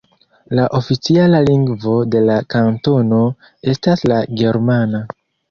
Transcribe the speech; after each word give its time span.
La 0.59 0.63
oficiala 0.77 1.41
lingvo 1.47 1.93
de 2.15 2.21
la 2.31 2.39
kantono 2.55 3.21
estas 3.75 4.05
la 4.15 4.19
germana. 4.43 5.05